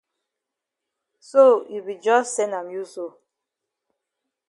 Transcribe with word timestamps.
So 1.29 1.43
you 1.71 1.79
be 1.87 1.95
jus 2.05 2.27
sen 2.35 2.51
am 2.59 2.67
you 2.75 2.83
so. 2.93 3.05